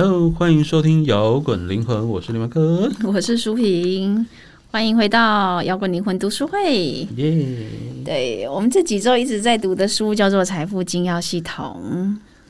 [0.00, 4.24] Hello，欢迎收听摇滚灵魂，我是林文科， 我是舒萍，
[4.70, 7.04] 欢迎回到摇滚灵魂读书会。
[7.16, 7.66] 耶！
[8.04, 11.82] 对我们这几周一直在读的书叫做《财富精要系统》。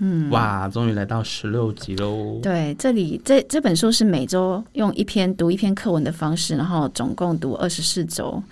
[0.00, 2.38] 嗯，哇，终于来到十六集喽！
[2.42, 8.42] 对，这里这这本书是每周用一篇读一篇课文的方式，然后总共读二十四周。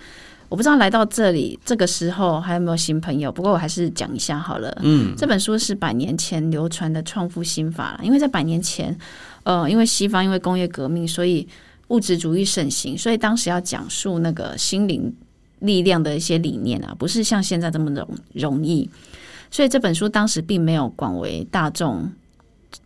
[0.48, 4.76] 我不知道来到这里这个时候还有没有新朋友，不过我还是讲一下好了。
[4.82, 8.96] 嗯，这本书是百年前流传的创富心法了，因为在百年前，
[9.42, 11.46] 呃，因为西方因为工业革命，所以
[11.88, 15.12] 物质主义盛行，所以当时要讲述那个心灵
[15.60, 18.88] 力量的一些理念啊，不是像现在这么容容易。
[19.50, 22.10] 所以这本书当时并没有广为大众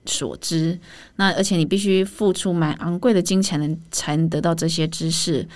[0.06, 0.78] 所知，
[1.16, 5.46] 那而且你必须付出蛮昂贵的金钱能才能得到这些知识。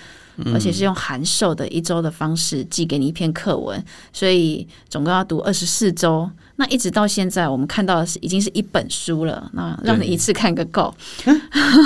[0.53, 6.29] 而且是用函授的一周的方式寄给你一篇课文，所以总共要读二十四周。
[6.57, 9.49] 那一直到现在，我们看到的是已经是一本书了。
[9.53, 10.93] 那让你一次看个够。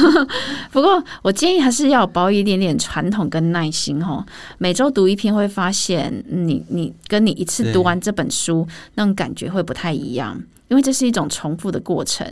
[0.73, 4.25] 不过我建议还是要保一点点传统跟耐心哦。
[4.57, 12.25] 每周读一篇，会发现你你跟你一次读完这本书那种感觉会不太一样，因为这是一种重复的过程。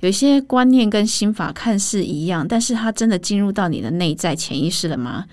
[0.00, 5.26] 有一些观念跟心法看似一样，但是它真的进入到你的内在潜意识了吗？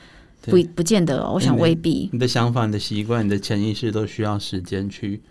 [0.44, 2.10] 不不见得，我想未必。
[2.14, 5.22] 你的想法、你的习惯、你的潜意识都需要时间去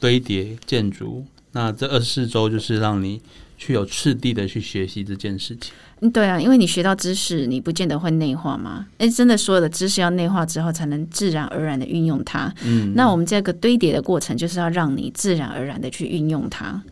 [0.00, 1.24] 堆叠建筑。
[1.52, 3.20] 那这二十四周就是让你
[3.62, 5.72] 去有次第的去学习这件事情。
[6.00, 8.84] 嗯，对啊，因为你学到知识，你不见得会内化嘛。
[8.98, 12.52] 哎，真的，所有的知识要内化之后，才能自然而然的运用它。
[12.64, 16.82] 嗯，那我们这个堆叠的过程，就是要让你自然而然的去运用它。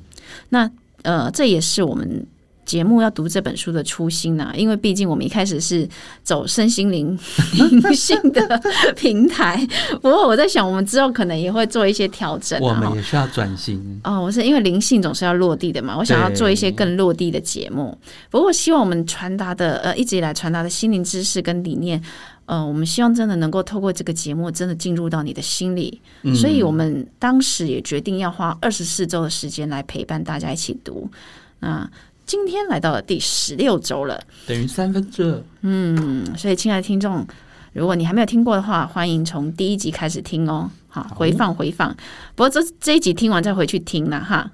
[0.51, 0.71] 那
[1.03, 2.25] 呃，这也是我们。
[2.71, 4.53] 节目要读这本书的初心呢？
[4.55, 5.89] 因为毕竟我们一开始是
[6.23, 7.19] 走身心灵
[7.55, 8.63] 灵性的
[8.95, 9.67] 平台，
[10.01, 12.57] 不过我在想，我们之后可能也会做一些调整。
[12.61, 14.21] 我们也需要转型哦。
[14.23, 17.99] 我是因为灵性总是要落地的嘛，我想要做一些更落地的节目。
[18.31, 22.01] 不过，希望我们传达的呃，一直以来传达的心灵知识跟理念，
[22.47, 26.01] 呃，我们希望真的能够透过这个节目，真的进入到你的心里。
[26.37, 31.11] 所以我们当时也决定要花二十四周的时间来陪伴大家一起读
[31.59, 31.91] 啊。
[32.31, 35.43] 今天来到了第十六周了，等于三分之二。
[35.63, 37.27] 嗯，所以亲爱的听众，
[37.73, 40.71] 如果你还没有听过的话，欢迎从第一集开始听哦。
[40.89, 41.93] 好，回放回放。
[42.37, 44.49] 不过这这一集听完再回去听了哈。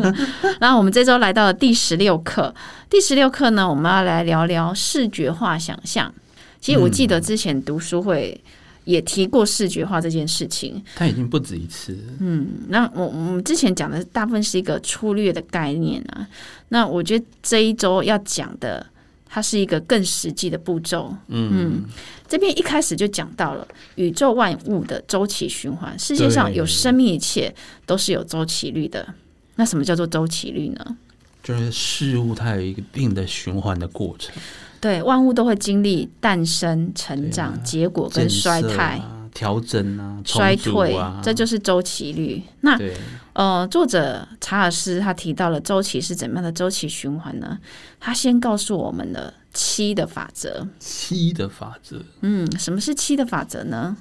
[0.60, 2.54] 然后我们这周来到了第十六课，
[2.88, 6.10] 第十六课呢，我们要来聊聊视觉化想象。
[6.58, 8.42] 其实我记得之前读书会。
[8.84, 11.96] 也提过视觉化这件事情，他已经不止一次。
[12.18, 16.26] 嗯，那我我们之前讲的大部分是一个粗略的概念啊。
[16.70, 18.84] 那我觉得这一周要讲的，
[19.26, 21.14] 它是一个更实际的步骤。
[21.28, 21.84] 嗯，
[22.26, 27.54] 这边一开始就讲到了宇宙万物的周期循环，世界上有生命一切
[27.86, 29.14] 都是有周期率的。
[29.56, 30.96] 那什么叫做周期率呢？
[31.42, 34.34] 就是事物它有一个定的循环的过程。
[34.80, 38.98] 对，万物都会经历诞生、成长、结果跟衰态、
[39.34, 42.42] 调整啊、衰退啊，这就是周期率。
[42.62, 42.78] 那
[43.34, 47.58] 呃，作者查尔斯他提到了周期是怎么样的周期循环呢？
[47.98, 50.66] 他先告诉我们的七的法则。
[50.78, 53.96] 七的法则，嗯，什么是七的法则呢？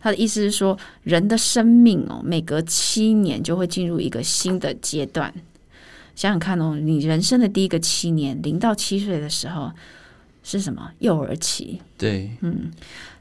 [0.00, 5.32] 他的意思是说，人的生命哦，每隔七年就会进入一个新的阶段。
[6.18, 9.70] 想想看哦，你人生的第一个七年，零到七岁的时候
[10.42, 10.90] 是什么？
[10.98, 11.80] 幼儿期。
[11.96, 12.72] 对，嗯，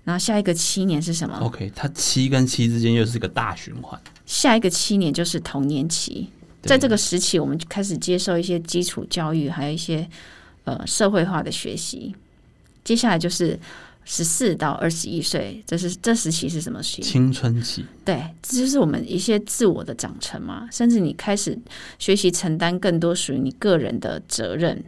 [0.04, 4.02] 然后下一个七年是什么？OK，它七跟七之间又是一个大循环。
[4.26, 6.28] 下一个七年就是童年期，
[6.64, 10.10] 在这个时期，我们就开始接受一些基础教育，还有一些
[10.64, 12.16] 呃社会化的学习。
[12.84, 13.60] 接下来就是。
[14.10, 17.02] 十四到二十一岁，这是这时期是什么期？
[17.02, 17.86] 青春期。
[18.06, 21.60] 对，这就是我们一些自我的长成嘛，甚至你开始
[22.00, 24.82] 学习承担更多属于你个人的责任，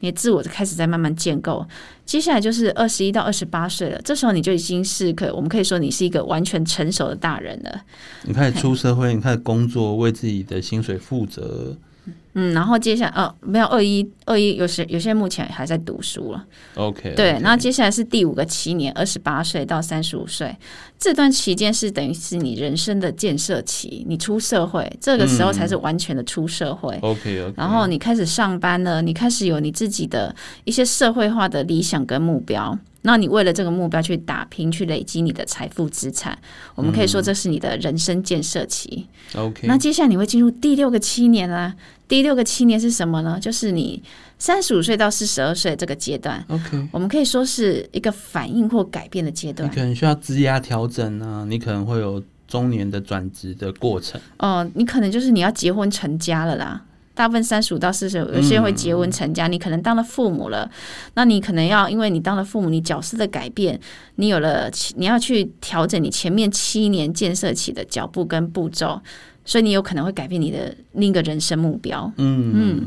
[0.00, 1.66] 你的自我就开始在慢慢建构。
[2.06, 7.82] 接下来就是二十一到二十八岁了，这时候你就已经是可，我们可以说你是一个完全成熟的大人了。
[8.22, 11.76] 你开始出社会，你开始工作，为自己的薪水负责。
[12.40, 16.44] 嗯，然后接下来，呃，没有二一二一，有些有些目前还在读书了。
[16.76, 20.56] OK，对，然后接下来是第五个七年，二十八岁到三十五岁
[21.00, 26.96] 这段期间是等于是你人生的建设期，你出社会这个时候才是完全的出社会。
[27.02, 30.32] OK，然后你开始上班了，你开始有你自己的
[30.62, 32.78] 一些社会化的理想跟目标。
[33.02, 36.36] 那你为了这个目标去打拼，去累积你的财富资产，
[36.74, 39.06] 我们可以说这是你的人生建设期。
[39.34, 41.74] OK，那接下来你会进入第六个七年啦。
[42.08, 43.38] 第六个七年是什么呢？
[43.40, 44.02] 就是你
[44.38, 46.44] 三十五岁到四十二岁这个阶段。
[46.48, 49.68] OK，我们可以说是一个反应或改变的阶段。
[49.70, 54.20] 你可能需要枝压调整啊，你可能会有中年的转职的过程。
[54.38, 56.82] 哦，你可能就是你要结婚成家了啦。
[57.18, 60.70] 大部分三十五到四十，有些人会结婚成家，你可能当了父母了，
[61.14, 63.76] 那你可能要因为你当了父母，你角色的改变，
[64.14, 69.02] 你有了你要去调整你前面七年建设起的脚步跟步骤，
[69.44, 72.08] 所以你有可能会改变你的另一个人生目标。
[72.18, 72.86] 嗯嗯，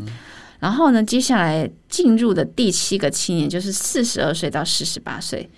[0.62, 5.50] 然后呢，接下来进入的第七个七年就是四十二岁到四十八岁。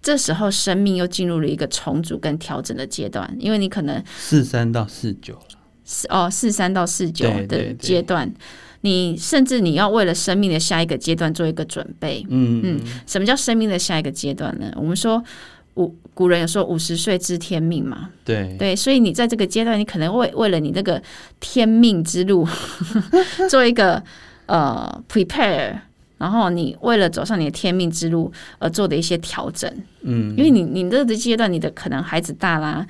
[0.00, 5.38] 这时候，生命又进入了一个重组跟调整的阶段，因为你可能四三到四九
[5.86, 8.30] 四哦，四三到四九的阶段，
[8.82, 12.26] 你甚至你要为了生命的下一个阶段做一个准备。
[12.28, 14.70] 嗯嗯，什么叫生命的下一个阶段呢？
[14.76, 15.22] 我们说
[15.74, 18.54] 五古人有说五十岁知天命嘛，对。
[18.58, 21.02] 对，所以你在这个阶段，你可能为为了你那个
[21.40, 22.46] 天命之路
[23.48, 24.02] 做一个
[24.44, 25.78] 呃 prepare。
[26.18, 32.86] 然后你为了走上你的天命之路而做的一些调整，嗯，因为你你这个阶段，你的可能孩子大啦，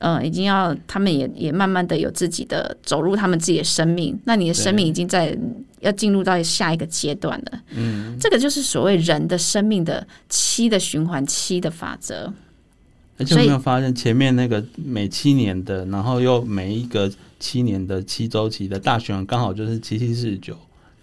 [0.00, 5.38] 呃，已经要他们也也慢慢的有自己的走入他们自己的生命，那你的生命已经在
[5.80, 12.32] 要进入到下一个阶段了，嗯，这个就是所谓人的生命的七的循环七的法则。
[13.18, 20.56] 而且有没有发现前面那个每七年的，然后又每一个七年的七周期的大循环，刚好就是七七四十九。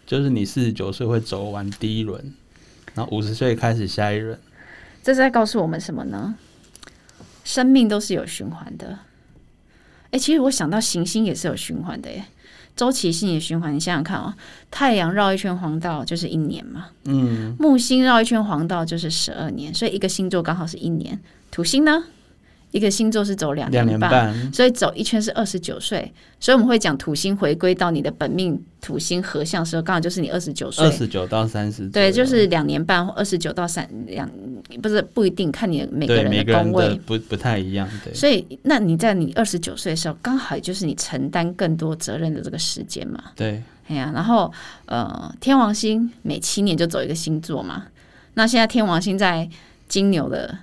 [0.07, 2.33] 就是你四十九岁会走完第一轮，
[2.93, 4.39] 然后五十岁开始下一轮。
[5.03, 6.33] 这是在告诉我们什么呢？
[7.47, 8.99] 生命都是有循环的。
[10.11, 12.25] 哎，其实我想到行星也是有循环的耶，
[12.75, 13.73] 周期性的循环。
[13.73, 14.35] 你想想看啊，
[14.69, 21.17] 太阳绕一圈黄道就是一年嘛，嗯，木星绕一圈黄道就是十二年，所以一个星座刚好是一年。
[21.49, 22.03] 土星呢？
[22.71, 26.13] 一个星座是走两年半，所以走一圈是二十九岁。
[26.39, 31.87] 所以我们会讲土星回归到你的本命土星合相时候，刚好就是你二十九岁，二十九到三十。
[31.89, 34.29] 对，就是两年半，二十九到三两，
[34.81, 37.89] 不是不一定看你每个人的宫位不不太一样。
[38.03, 43.23] 对，所以那你在你二十九岁的时候，刚好也就是你承担更多责任的这个时间嘛。
[43.35, 44.51] 对，哎呀，然后
[44.85, 47.85] 呃，天王星每七年就走一个星座嘛。
[48.35, 49.49] 那现在天王星在
[49.87, 50.59] 金牛的。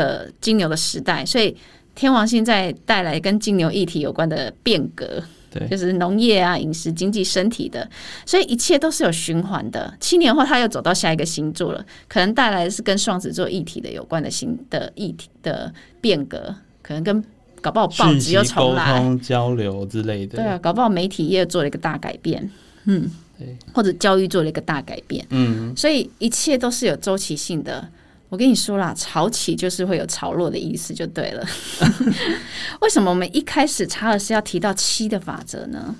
[0.00, 1.54] 的金牛的时代，所以
[1.94, 7.86] 天王星在带来跟金牛议题有关的变革，对，就是农业啊、饮食、经济、身体的，
[8.24, 9.92] 所以一切都是有循环的。
[10.00, 15.70] 七年后，他又走到下一个星座了，可能带来的是跟双子座议题的有关的新的议题的
[16.00, 17.22] 变革，可能跟
[17.60, 22.50] 搞不好报纸又重来交流之类的，对啊，搞不好媒体业做了一个大改变，
[22.84, 27.86] 嗯，对，或者教育做了一个大改变，嗯，所以一切都是有周期性的。
[28.30, 31.44] 我跟你说啦，潮起就是会有潮落的意思，就对了。
[32.80, 35.96] 为什么我们一开始查尔斯要提到七的法则呢？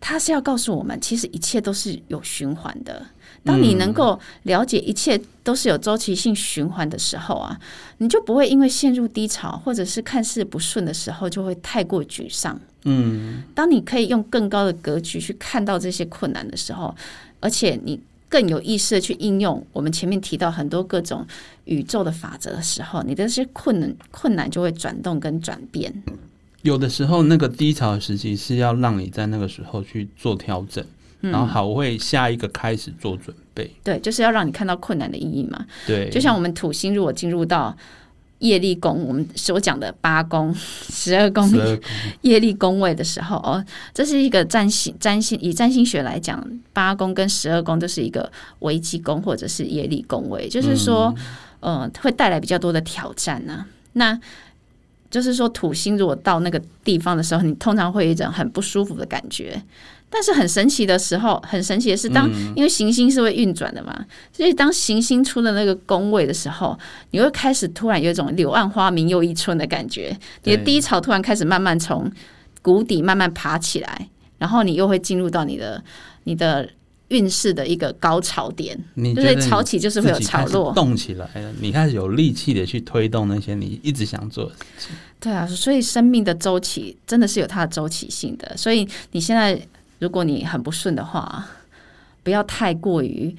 [0.00, 3.04] 他是要告诉我们，其实一切都是有循环的。
[3.44, 7.58] 当你能够了解一切都是有周期性循环的时候啊，
[7.98, 12.58] 你就不会因为陷入低潮或者是看似不顺的时候，就会太过沮丧。
[12.84, 16.94] 嗯，当你可以用更高的格局去看到这些困难的时候，
[17.40, 18.00] 而且你。
[18.28, 21.26] 更有意识的去应用我们前面提到很多各种
[21.64, 25.92] 宇宙的法则的时候，你的这些困难困难就会转动跟转变。
[26.62, 30.84] 有的时候，那个低潮时期是要让你在那个时候去做调整，
[31.20, 33.70] 然后好为下一个开始做准备。
[33.82, 35.64] 对，就是要让你看到困难的意义嘛。
[35.86, 37.76] 对，就像我们土星如果进入到。
[38.40, 40.54] 业力宫，我们所讲的八宫、
[40.90, 41.50] 十二宫
[42.22, 48.30] 业力宫位的时候，哦，这是一个占星占星以占星学来讲，八宫跟十二宫都是一个
[48.60, 51.14] 危机宫或者是业力宫位，就是说，
[51.60, 53.64] 呃，会带来比较多的挑战呢。
[53.94, 54.18] 那
[55.10, 59.62] 就是说，土星如果到那个地方的时候，你通常会有一种很不舒服的感觉。
[60.10, 63.94] 但是很神奇的时候，很神奇的是，当因为行星是会运转的嘛，
[64.32, 66.78] 所以当行星出的那个宫位的时候，
[67.10, 72.10] 你会开始突然有一种柳暗花明又一村的感觉，你的低潮突然开始慢慢从
[72.62, 75.82] 谷底慢慢爬起来，然后你又会进入到你的
[76.24, 76.66] 你的
[77.08, 78.78] 运势的一个高潮点。
[78.96, 84.96] 就是潮起就是会有潮落，动起来了，你开始有力气的去推动那些你一直想做的事情。
[85.20, 89.60] 对啊，所以生命的周期真的是有它的周期性的，所以你现在。
[90.00, 91.44] 如果你很不顺的话，
[92.22, 93.34] 不要太过于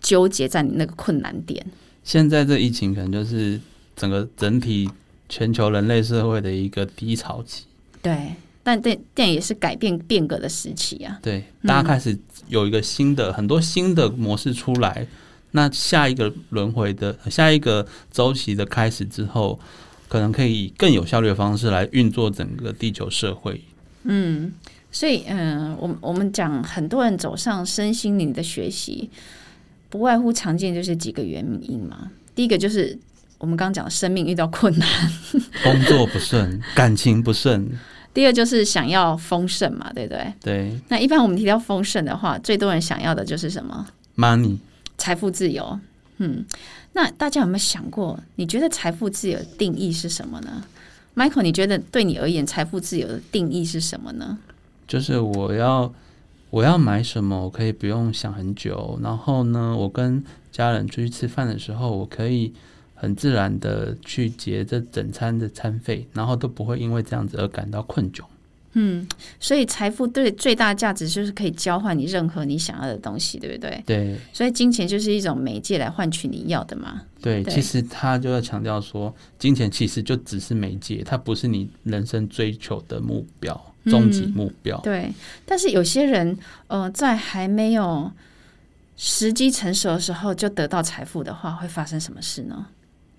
[0.00, 1.64] 纠结在你那个困难点。
[2.02, 3.60] 现在这疫情可能就是
[3.94, 4.90] 整个整体
[5.28, 7.62] 全球人类社会的一个低潮期。
[8.02, 11.18] 对，但这但也是改变变革的时期啊。
[11.22, 15.06] 对，大家开始有一个新的很多新的模式出来，
[15.52, 19.58] 那下一个轮回的下一个周期的开始之后，
[20.08, 23.60] 可能可以以更有效率的方式来运作整个地球社会。
[24.04, 24.52] 嗯。
[24.92, 29.08] 所以，嗯，我我们讲很多人走上身心灵的学习，
[29.88, 32.10] 不外乎常见就是几个原因嘛。
[32.34, 32.98] 第一个就是
[33.38, 34.88] 我们刚刚讲，生命遇到困难，
[35.62, 37.70] 工作不顺，感情不顺，
[38.20, 40.34] 第二就是想要丰盛嘛，对不对？
[40.42, 40.78] 对。
[40.88, 43.86] 那一般我们提到丰盛的话，最多人想要的就是什么
[44.18, 44.58] ？money，
[44.98, 45.80] 财富自由。
[46.18, 46.44] 嗯，
[46.92, 50.62] 那大家有没有想过，你觉得财富自由的定义是什么呢
[51.16, 54.38] ？Michael，你觉得对你而言，财富自由的定义是什么呢？
[54.86, 55.90] 就是我要
[56.50, 59.00] 我要买什么，我可以不用想很久。
[59.02, 60.22] 然后呢，我跟
[60.52, 62.52] 家人出去吃饭的时候，我可以
[63.00, 68.22] 很自然的去结这整餐的餐费，然后都不会因为这样子而感到困窘。
[68.74, 69.08] 嗯，
[69.40, 73.82] 所以财富对最大价值就是可以交换你任何你想要的东西，对不对？
[73.86, 74.16] 对。
[74.34, 77.00] 所以金钱就是一种媒介来换取你要的嘛。
[77.22, 84.78] 对，其实他就要强调说，金钱其实就只是媒介，它不是你人生追求的目标、终极目标。
[84.82, 85.10] 对。
[85.46, 86.38] 但是有些人，
[86.68, 88.12] 呃，在还没有
[88.96, 92.66] 时机成熟的时候就得到财富的话，会发生什么事呢？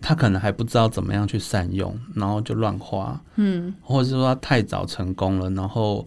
[0.01, 6.05] 他可能还不知道怎么样去善用，然后就乱花，嗯，或者是说他太早成功了，然后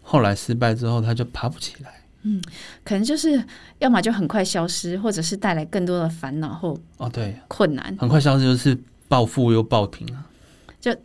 [0.00, 2.40] 后来失败之后他就爬不起来，嗯，
[2.84, 3.42] 可能就是
[3.80, 7.36] 要么就很快消失，或者是带来更多的烦恼或哦对。
[7.48, 10.24] 困难，很快消失就是暴富又暴停啊，
[10.80, 10.96] 就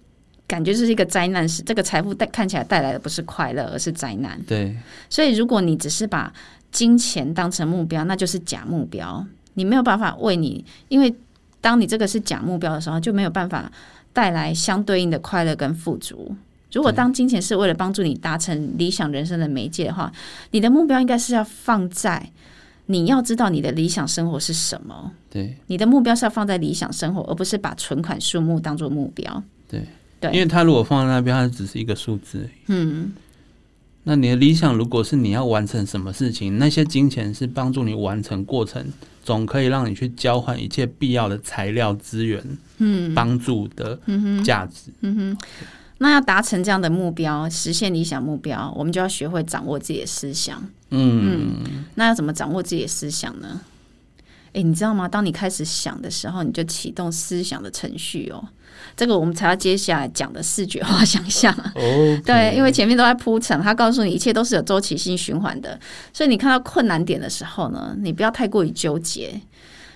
[0.46, 4.77] 感觉是一个灾难是这个财富带看起来带来的不是快乐，而是灾难，对，
[5.10, 6.32] 所以如果你只是把
[6.72, 9.25] 金钱当成目标，那就是假目标，
[9.56, 11.13] 你没有办法为你因为。
[11.62, 13.72] 当你这个是假目标的时候，就没有办法
[14.14, 16.36] 带来相对应的快乐跟富足。
[16.74, 20.12] 如果当金钱是为了帮助你达成理想人生的媒介的话，
[20.52, 22.32] 你的目标应该是要放在
[22.88, 25.12] 你要知道你的理想生活是什么。
[25.30, 29.44] 对，你的目标是要放在理想生活，而不是把存款数目当做目标。
[29.70, 29.82] 对，
[30.20, 32.50] 对，因为他如果放在那边，它只是一个数字。
[32.68, 33.12] 嗯，
[34.04, 38.86] 那你的理想如果是你要完成什么事情，那些金钱是帮助你完成过程。
[39.27, 42.41] 总可以让你去交换一切必要的材料资源，
[42.77, 44.00] 嗯，帮助的
[44.41, 45.38] 价值，嗯哼。
[45.98, 51.57] 那要达成这样的目标，实现理想目标，我们就要学会掌握自己的思想，嗯。
[51.96, 53.60] 那要怎么掌握自己的思想呢？
[54.54, 55.08] 哎，你知道吗？
[55.08, 58.44] 当你开始想的时候，你就启动思想的程序哦。
[58.96, 61.54] 这个我们才要接下来讲的视觉化想象。
[61.75, 65.80] 哦，对，因为前面都在铺陈，他告诉你一切都是有周期性循环的，
[66.13, 69.39] 所以你看到困难点的时候呢，你不要太过于纠结，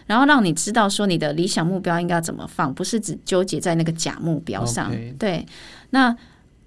[0.08, 4.92] 然后让你知道说你的理想目标应该怎么放，不是只纠结在那个假目标上。
[5.18, 5.46] 对，
[5.92, 6.16] 那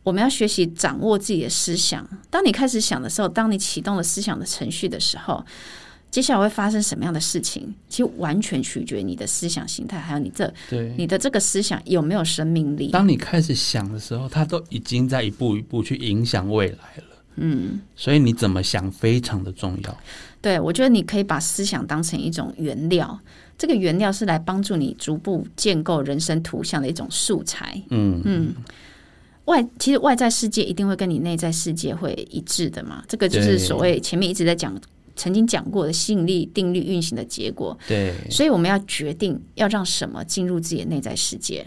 [0.02, 2.08] 我们要学习掌握自己的思想。
[2.30, 5.44] 当你开始想的时候，当你启动了思想的程序的时候。
[6.14, 7.74] 接下来会发生什么样的事情？
[7.88, 12.92] 其实完全取决于你的思想形态，还有你这对你的这个思想有没有生命力。
[12.92, 17.16] 当你开始想的时候，它都已经在一步一步去影响未来了。
[17.34, 19.98] 嗯，所以你怎么想非常的重要。
[20.40, 23.18] 对，我觉得你可以把思想当成一种原料，
[23.58, 27.82] 这个原料是来帮助你逐步建构人生图像的一种素材。
[27.90, 28.54] 嗯嗯，
[29.46, 33.02] 外其实外在世界一定会跟你内在世界会一致的嘛？
[33.08, 34.72] 这个就是所谓前面一直在讲。
[35.16, 41.66] 曾经讲过的吸引力定律运行的结果，对，所以我们要决定要让什么进入自己的内在世界，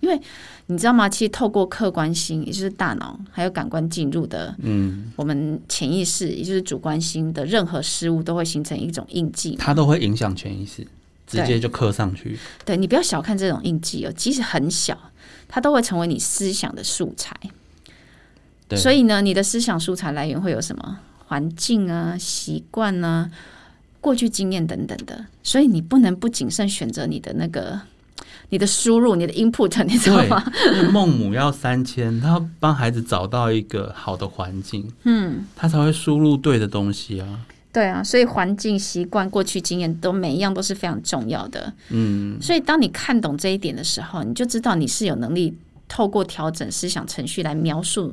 [0.00, 0.20] 因为
[0.66, 1.08] 你知道吗？
[1.08, 10.86] 其实透过客观心，也就是大脑还有感官进入的，嗯，我们潜意识，也就是主观心的任何事物，都会形成一种印记，它都会影响潜意识，
[11.26, 12.38] 直接就刻上去。
[12.64, 14.96] 对你不要小看这种印记哦，即使很小，
[15.48, 17.36] 它都会成为你思想的素材。
[18.76, 21.00] 所以呢，你的思想素材来源会有什么？
[21.30, 23.30] 环境啊，习惯啊，
[24.00, 27.80] 过去经验等等的，所以你不能不谨慎选择你的那个
[28.48, 30.44] 你的输入，你的 input， 你知道吗？
[30.90, 37.46] 孟母要三千，他要帮孩子找到一个好的环境，嗯，他才会输入对的东西啊。
[37.72, 41.72] 对啊，所以环境、习惯、过去经验都每一样都是非常重要的。
[41.90, 45.56] 嗯，所以当你看懂这一点的时候，你就知道你是有能力
[45.86, 48.12] 透过调整思想程序来描述。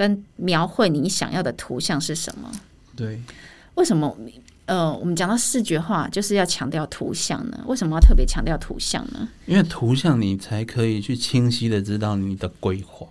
[0.00, 2.50] 跟描绘你想要的图像是什么？
[2.96, 3.20] 对，
[3.74, 4.16] 为什么？
[4.64, 7.62] 呃，我们讲到视觉化，就是要强调图像呢？
[7.66, 9.28] 为什么要特别强调图像呢？
[9.44, 13.06] 因为图像你才可以去清晰的知道你的规划。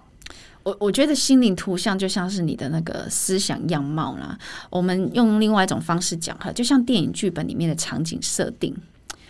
[0.64, 4.36] 我我觉得心灵图像就像是你的那个思想样貌啦。
[4.72, 8.76] 我们用另外一种方式讲哈，就像电影剧本里面的场景设定，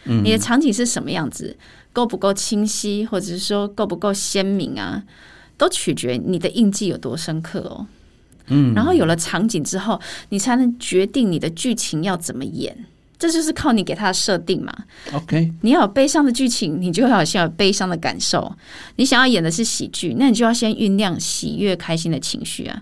[0.05, 1.57] 嗯，你的场景是什么样子，
[1.91, 5.03] 够不够清晰，或者是说够不够鲜明啊？
[5.59, 7.85] 都取决你的印记有多深刻哦，
[8.47, 9.99] 嗯，然后有了场景之后，
[10.29, 12.85] 你才能决定你的剧情要怎么演，
[13.19, 14.73] 这就是靠你给他的设定嘛。
[15.11, 18.49] OK，你要有悲伤的剧情，你就要先有悲伤的感受；
[18.95, 22.81] 你想要演的是喜剧，那你就要先酝酿喜悦、开心的情绪啊。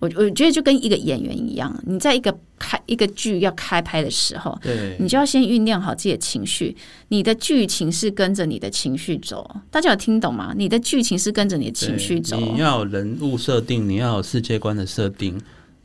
[0.00, 6.74] 我我觉得就跟一个演员一样，你在一个开一个剧要开拍的时候，对，你就要先酝酿好自己的情绪，
[7.08, 9.48] 你的剧情是跟着你的情绪走。
[9.70, 10.52] 大家有听懂吗？
[10.56, 12.40] 你的剧情是跟着你的情绪走。
[12.40, 15.38] 你要有人物设定，你要有世界观的设定，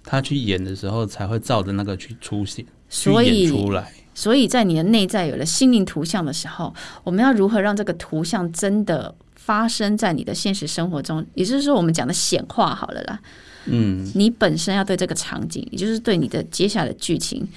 [0.04, 3.92] 他去演的时候才会照着那个去出现，所以出来。
[4.14, 9.14] 所以在你的内在有了心灵图像的时候，我们要如何让这个图像真的
[9.46, 11.24] 发生在你的现实生活中？
[11.36, 13.20] 也就是说，我们讲的显化好了啦。
[13.66, 17.48] 嗯，你本身要对这个场景，也就是对你的接下来的剧情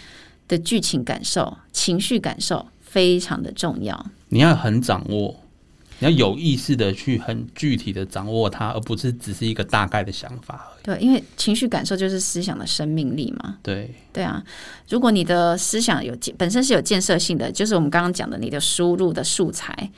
[0.46, 4.06] 的剧情感受、情绪感受非常的重要。
[4.28, 5.34] 你要很掌握，
[5.98, 10.84] 你要有意识的去很具体的掌握它，而不是只是一个大概的想法而已。
[10.84, 13.56] 对，因为情绪感受就是思想的生命力嘛。
[13.62, 14.44] 对，对啊，
[14.90, 19.90] 如果你的思想有本身是有建设性的，就是我们刚刚讲的，你的输入的素材。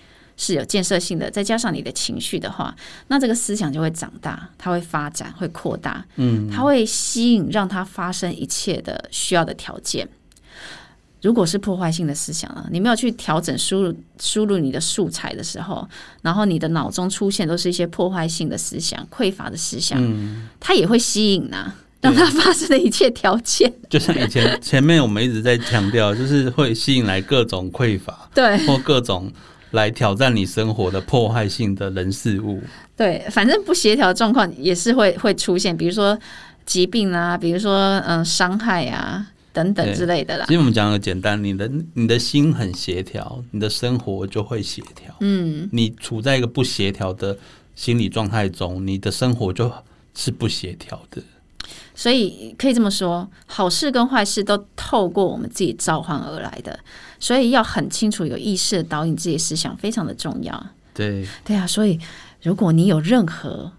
[0.43, 2.75] 是有建设性的，再加上你的情绪的话，
[3.09, 10.09] 那这个思想就会长大，它会发展，会扩大，嗯，它会吸引让它发生一切的需要的条件。
[11.21, 15.87] 如果是破坏性的思想呢，你没有去调整输入输入你的素材的时候，
[16.23, 21.71] 然后你的脑中出现都是一些破坏性的思想、匮乏的思想，嗯，它也会吸引呐，
[22.01, 23.71] 让它发生的一切条件。
[23.91, 29.31] 就像以前前面我们一直在强调，就是会吸引来各种匮乏，对，或各种。
[29.73, 32.61] 来挑战你生活的破坏性的人事物，
[32.97, 36.19] 对，反正不协调状况也是会会出现，比如说
[36.67, 40.45] 疾病啊，比如说嗯伤害啊等等之类的啦。
[40.47, 45.15] 其实我们讲个简单，你的你的心很协调，你的生活就会协调。
[45.21, 47.37] 嗯，你处在一个不协调的
[47.75, 49.73] 心理状态中，你的生活就
[50.15, 51.23] 是不协调的。
[52.01, 56.81] 所以可以这么说，好事跟坏事都透过我们自己召唤而来的，
[57.19, 60.67] 所以要很清楚、有意识的导引自己的思想，非常的重要。
[60.95, 61.67] 对，对啊。
[61.67, 62.01] 所以，
[62.41, 63.71] 如果你有任何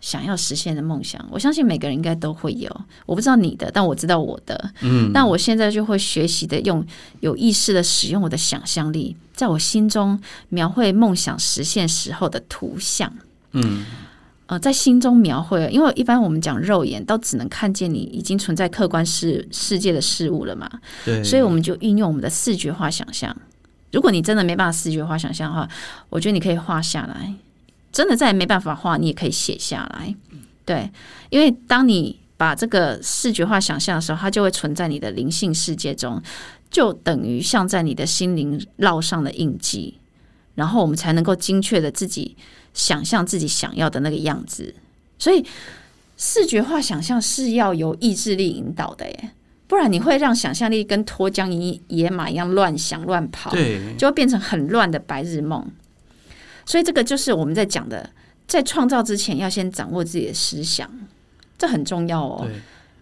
[0.00, 2.68] 想要实现的梦想，我相信每个人应该都会有。
[3.06, 4.72] 我不知道你的，但我知道我的。
[4.80, 6.84] 嗯，那我现在就会学习的用
[7.20, 13.12] 有意识的使用我的想象力，在我心中描绘梦想实现时候的图像。
[13.52, 13.86] 嗯。
[14.48, 20.66] 呃，在心中描绘，因为一般我们讲肉眼都只能看见你已经存在客观世世界的事物了嘛，
[21.04, 23.36] 对，所以我们就运用我们的视觉化想象。
[23.92, 25.68] 如果你真的没办法视觉化想象的话，
[26.08, 27.34] 我觉得你可以画下来。
[27.92, 30.14] 真的再也没办法画，你也可以写下来。
[30.64, 30.90] 对，
[31.28, 36.22] 因为当你把这个视觉化想象的时候，它就会存在你的灵性世界中，
[36.70, 39.98] 就等于像在你的心灵烙上的印记，
[40.54, 42.36] 然后我们才能够精确的自己。
[42.74, 44.74] 想象自己想要的那个样子，
[45.18, 45.44] 所以
[46.16, 49.30] 视觉化想象是要由意志力引导的耶，
[49.66, 55.64] 不然你会让想象力跟脱缰野野马一样乱想乱跑，对，就会变成很乱的白日梦。
[56.66, 58.10] 所以这个就是我们在讲的，
[58.46, 60.90] 在创造之前要先掌握自己的思想，
[61.56, 62.46] 这很重要哦。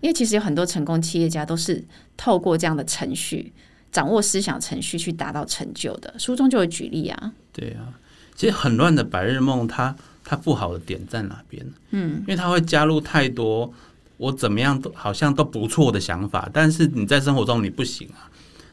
[0.01, 1.83] 因为其实有很多成功企业家都是
[2.17, 3.53] 透过这样的程序，
[3.91, 6.15] 掌握思想程序去达到成就的。
[6.19, 7.99] 书中就有举例啊，对啊。
[8.37, 11.67] 其实很乱的白日梦，它它不好的点在哪边？
[11.91, 13.73] 嗯，因为它会加入太多
[14.19, 18.31] 我怎么样都好像都不错的想法，但是你在生活中你不行啊，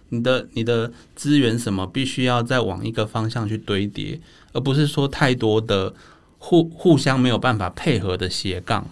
[0.09, 4.19] 你的你的资源什么必须要再往一个方向去堆叠，
[4.51, 5.93] 而不是说太多的
[6.37, 8.85] 互互相没有办法配合的斜杠，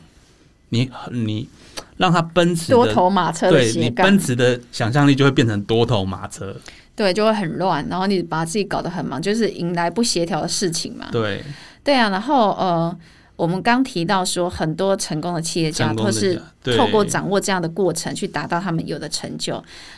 [0.70, 1.48] 你你
[1.98, 6.56] 让它奔驰多头马车，对你奔驰的想象力就会变成多头马车。
[7.02, 11.08] 对，就会很乱，然后你把自己搞得很忙，就是迎来不协调的事情嘛。
[11.12, 11.44] 对，
[11.84, 12.10] 对啊。
[12.10, 12.96] 然后呃，
[13.36, 16.40] 我们刚提到说，很多成功的企业家都是
[16.78, 19.54] 透过掌握这样的过程去达到他们有的成就。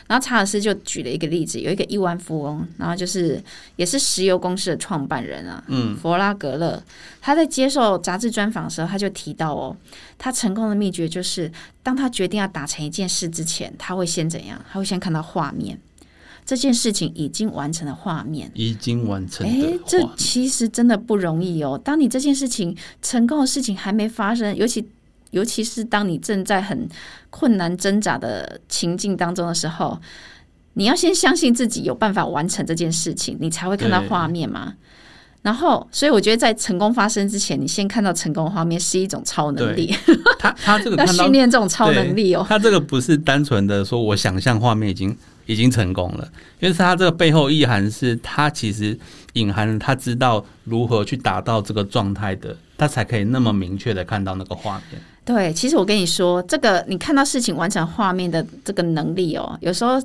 [0.06, 3.38] 然后查尔斯就举了一个例子，有一个亿万富翁，然后就是
[3.76, 6.82] 也是石油公司的创办人啊，嗯，弗拉格勒，
[7.20, 9.76] 他在接受杂志专访的时候，他就提到哦，
[10.16, 14.58] 他成功的秘诀就是，当他决定要达成一件事之前，他会先怎样？
[14.72, 15.78] 他会先看到画面。
[16.46, 19.46] 这件事情已经完成了画面，已经完成。
[19.46, 21.80] 哎，这其实真的不容易哦。
[21.82, 24.86] 当你这件事情成功的事情还没发生，尤其
[25.30, 26.88] 尤其是当你正在很
[27.30, 29.98] 困难挣扎的情境当中的时候，
[30.74, 34.74] 你要先相信自己有办法完成这件事情，你才会看到画面嘛。
[35.44, 39.94] 然后，所以我觉得在成功发生之前，你先看到成功画面是一种超能力。
[40.40, 42.44] 他 他这个要训练这种超能力哦。
[42.48, 45.16] 他这个不是单纯的说我想象画面已经。
[45.46, 46.26] 已经成功了，
[46.58, 48.98] 因为是他这个背后意涵是他其实
[49.34, 54.98] 隐含了他知道如何去达到这个状态的，他才可以那么明确的看到那个画面。
[55.22, 60.02] 对，其实我跟你说，这个你看到事情完成画面的这个能力哦，有时候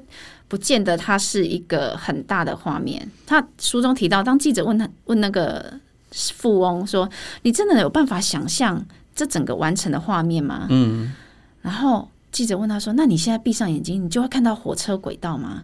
[0.49, 3.09] 不见得它是一个很大的画面。
[3.25, 5.79] 他书中提到，当记者问他问那个
[6.11, 7.09] 富翁说
[7.43, 8.83] ：“你真的有办法想象
[9.15, 11.13] 这整个完成的画面吗？”嗯。
[11.61, 15.63] 然后记者问他说：“那你现在闭上眼睛，你就会看到火车轨道吗？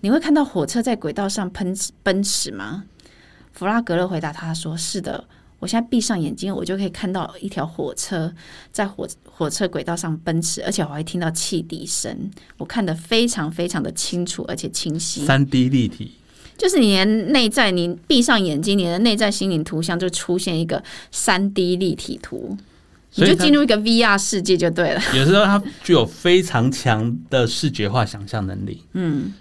[0.00, 2.84] 你会看到火车在轨道上奔奔驰吗？”
[3.52, 5.24] 弗拉格勒回答他说：“是的，
[5.58, 8.32] 我现在闭上眼睛，我就可以看到一条火车
[8.70, 16.12] 在火火车轨道上奔驰，而且我还听到汽笛声，我看得非常非常的清楚而且清晰，三 D 立体。”
[16.56, 22.56] 就是你的内在，你闭上眼睛，你的内在心灵图像就出现一个三 D 立体图，
[23.14, 25.00] 你就进入一个 VR 世界就对了。
[25.14, 28.82] 有时候它具有非常强的视觉化想象能力。
[28.92, 29.32] 嗯。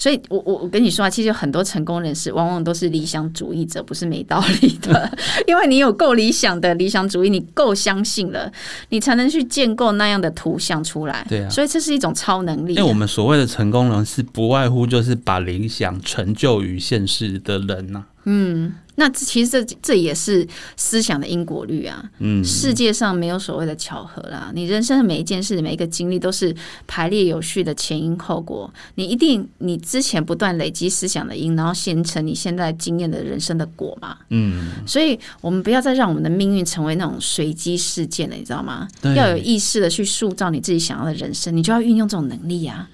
[0.00, 5.18] 所以，我我我跟你说啊，其实很多成功人士往往都是理想主义者，不是没道理的。
[5.46, 8.50] 因为你有够理想的理想主义，你够相信了，
[8.88, 11.26] 你才能去建构那样的图像出来。
[11.28, 12.74] 对啊，所以这是一种超能力。
[12.74, 18.04] 因为我们所谓的成功人士，不外乎就是把理想成就于现实的人呐。
[18.30, 18.74] 嗯。
[18.96, 22.04] 那其实这这也是思想的因果律啊。
[22.18, 24.52] 嗯，世界上没有所谓的巧合啦。
[24.54, 26.54] 你人生的每一件事、每一个经历都是
[26.86, 28.70] 排列有序的前因后果。
[28.96, 34.18] 你一定你之前不断累积思想的因，然后形成你现在经验的人生的果嘛。
[34.28, 38.86] 嗯，所以我们不要再让我们的命运成为那种随机事件了，你知道吗？
[39.16, 42.86] 要有意识的去塑造你自己想要的人生，你就要运用这种能力呀。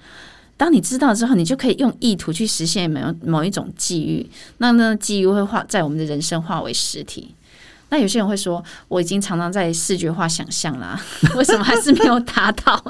[0.57, 7.33] 当你知道之后，你就可以用意图去实现某某一种际遇，那那际遇会化在我们的人生化为实体。
[7.89, 10.99] 那有些人会说，我已经常常在视觉化想象啦，
[11.37, 12.83] 为什么还是没有达到？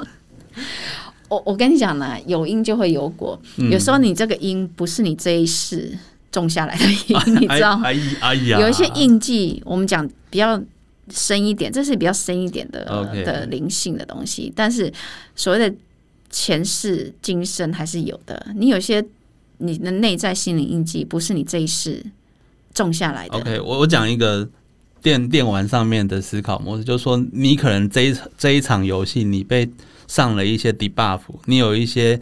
[1.28, 3.38] 我我跟你讲呢，有因就会有果，
[3.70, 5.92] 有时候你这个因不是你这一世
[6.32, 7.92] 种下来的因， 你知道吗？
[8.58, 10.58] 有一些印记，我们讲比较
[11.10, 12.82] 深一点，这是比较深一点的
[13.26, 14.90] 的灵性的东西，但是
[15.36, 15.76] 所谓的。
[16.30, 19.04] 前世今生还是有的，你有些
[19.58, 22.04] 你的内在心灵印记不是你这一世
[22.74, 23.38] 种下来的。
[23.38, 24.48] OK，我我讲一个
[25.02, 29.68] 电电玩上面的思考模式，就是说你可能这一这一场游戏你被
[30.06, 32.20] 上了一些 debuff，你有一些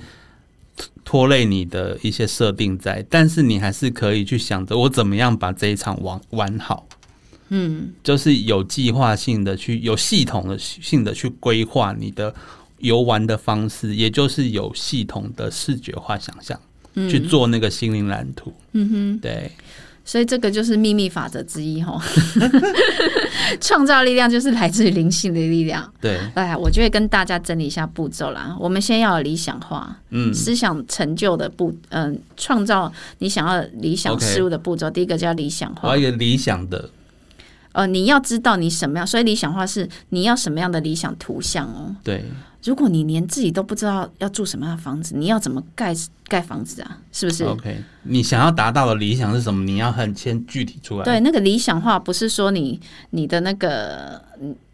[1.04, 6.86] 拖累你的一些设定在，但是你还是可以去想着我怎么样把这一场玩玩好。
[7.48, 12.34] 嗯，就是有计划性的去有系统的性的去规划你的。
[12.78, 16.58] 游玩的方式，也就是有系统的视觉化想象，
[17.08, 18.52] 去做那个心灵蓝图。
[18.72, 19.50] 嗯哼，对，
[20.04, 22.00] 所以这个就是秘密法则之一哈。
[23.60, 25.90] 创造力量就是来自于灵性的力量。
[26.00, 28.54] 对，哎，我就会跟大家整理一下步骤啦。
[28.58, 34.90] 我们先要有理想化，嗯，思想成就的步，嗯，创造你想要理想事物的步骤。
[34.90, 36.90] 第一个叫理想化，一个理想的。
[37.72, 41.94] 呃，你要知道你什么样，所以理想化是你要什么样的理想图像哦。
[42.02, 42.24] 对。
[42.66, 45.94] 如果你连自己都不知道要住什么样的房子，你要怎么盖
[46.28, 46.98] 盖房子啊？
[47.12, 49.64] 是不是？OK，你想要达到的理想是什么？
[49.64, 51.04] 你要很先具体出来。
[51.04, 54.20] 对，那个理想化不是说你你的那个，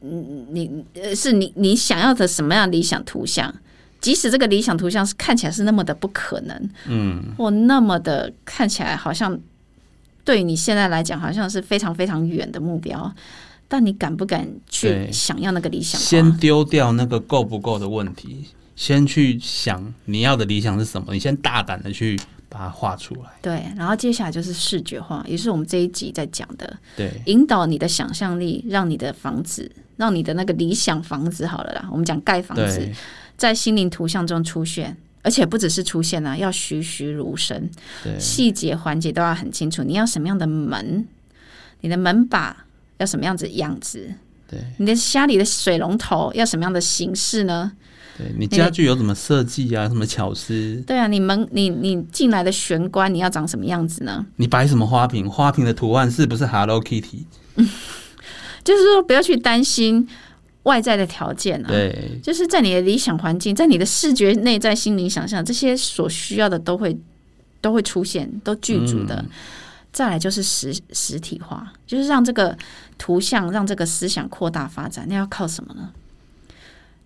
[0.00, 0.16] 你
[0.50, 3.55] 你呃，是你你想要的什么样理想图像？
[4.00, 9.38] 即使这个理想图像是看起来是那么的不可能，嗯，或那么的看起来好像
[10.24, 13.14] 对你现在来讲好像是非常非常远的目标。
[13.73, 15.99] 但你敢不敢去想要那个理想？
[15.99, 18.45] 先丢掉那个够不够的问题，
[18.77, 21.15] 先去想你要的理想是什么。
[21.15, 23.31] 你先大胆的去把它画出来。
[23.41, 26.79] 对，然后接下来就是视觉化，也是我们这一集在讲的。
[26.95, 31.89] 对，引导你的想象力，让你的房子，让你的那个理想房子好了啦。
[31.91, 32.87] 我们讲盖房子，
[33.39, 37.71] 在心灵图像中出现，而且不只是出现啊，要栩栩如生，
[38.19, 39.83] 细节环节都要很清楚。
[39.83, 41.07] 你要什么样的门？
[41.81, 42.67] 你的门把。
[43.03, 44.11] 要什么样子样子？
[44.49, 47.73] 对，你的家里的水龙头要什么样的形式呢？
[48.17, 49.88] 对你家具有什么设计啊？
[49.88, 50.83] 什么巧思？
[50.87, 54.25] 对啊，你门你你进来的玄关你要长什么样子呢？
[54.37, 55.29] 你摆什么花瓶？
[55.29, 57.25] 花瓶的图案是不是 Hello Kitty？
[58.62, 60.07] 就是说不要去担心
[60.65, 66.97] 外在的条件啊，对，就是在你的理想环境，在你的视觉内在心灵想象，这些所需要的都会
[67.62, 69.25] 都会出现，都具足的。
[69.92, 72.57] 再来就是实实体化，就是让这个
[72.96, 75.05] 图像、让这个思想扩大发展。
[75.09, 75.90] 那要靠什么呢？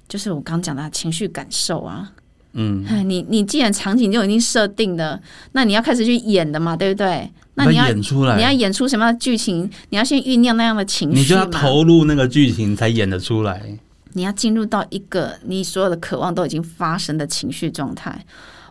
[0.09, 2.13] 就是我刚讲的情绪感受啊。
[2.59, 5.21] 嗯，你你既然场景就已经设定了，
[5.53, 7.31] 那你要开始去演的嘛，对不对？
[7.55, 9.69] 那你要演出来，你要演出什么样的剧情？
[9.91, 13.79] 你要先酝酿那样的情绪，你就要投入那个剧情才演得出来。
[14.13, 18.25] 你要进入到一个你所有的渴望都已经发生的情绪状态。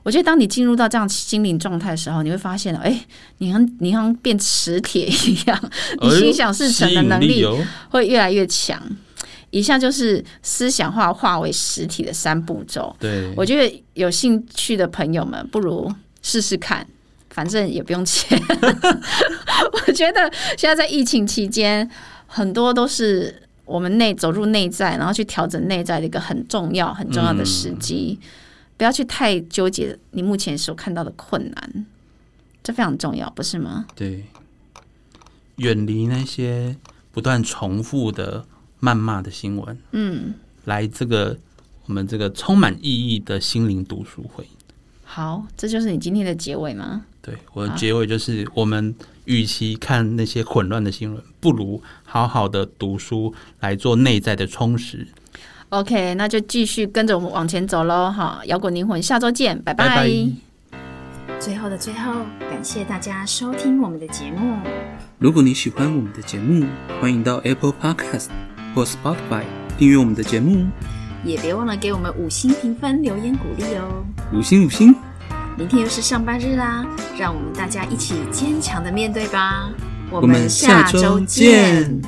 [0.05, 3.03] 我觉得，当你进入到这样心灵状态的时候，你会发现，哎，
[3.39, 7.43] 你像你像变磁铁一样，你心想事成的能力
[7.89, 8.79] 会越来越强。
[9.49, 12.95] 以下就是思想化化为实体的三步骤。
[12.99, 15.91] 对，我觉得有兴趣的朋友们，不如
[16.21, 16.85] 试试看，
[17.31, 18.39] 反正也不用钱。
[19.87, 21.89] 我觉得现在在疫情期间，
[22.27, 28.19] 很多都是我们内走入内在，然后去调整内在的一个很重要、很重要的时机。
[28.77, 31.85] 不要去太纠结你目前所看到的困难，
[32.63, 33.85] 这非常重要，不是吗？
[33.95, 34.25] 对，
[35.57, 36.75] 远离那些
[37.11, 38.45] 不断重复的
[38.81, 39.77] 谩骂的新闻。
[39.91, 40.33] 嗯，
[40.65, 41.37] 来这个
[41.85, 44.45] 我们这个充满意义的心灵读书会。
[45.03, 47.05] 好，这就是你今天的结尾吗？
[47.21, 55.07] 对，我的结尾就是我们与其看那些混乱的新闻，不如好好的读书来做内在的充实。
[55.75, 58.39] OK，那就继续跟着我们往前走喽，哈！
[58.45, 60.09] 摇滚灵魂，下周见，拜拜。
[61.37, 62.13] 最后的最后，
[62.49, 64.57] 感谢大家收听我们的节目。
[65.19, 66.65] 如果你喜欢我们的节目，
[67.01, 68.27] 欢迎到 Apple Podcast
[68.73, 69.43] 或 Spotify
[69.77, 70.65] 订阅我们的节目，
[71.25, 74.05] 也别忘了给我们五星评分、留言鼓励哦。
[74.31, 74.95] 五星五星！
[75.57, 76.85] 明天又是上班日啦，
[77.19, 79.69] 让我们大家一起坚强的面对吧。
[80.09, 82.01] 我们下周见。